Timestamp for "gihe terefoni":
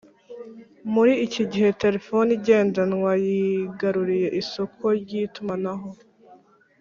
1.51-2.29